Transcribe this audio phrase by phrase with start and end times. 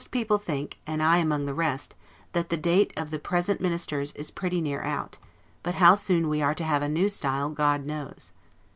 [0.01, 1.93] Most people think, and I among the rest,
[2.33, 5.19] that the date of the present Ministers is pretty near out;
[5.61, 8.31] but how soon we are to have a new style, God knows.